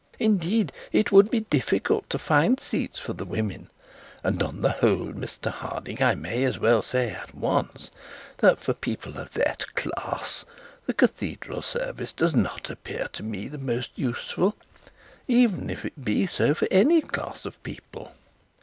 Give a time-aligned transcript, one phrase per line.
[0.17, 3.69] 'Indeed, it would be difficult to find seats for the women;
[4.23, 7.91] and, on the whole, Mr Harding, I may as well say at once,
[8.39, 10.43] that for people of that class
[10.87, 14.55] the cathedral service does not appear to me to be the most useful,
[15.27, 18.11] even if it be so for any class of people.'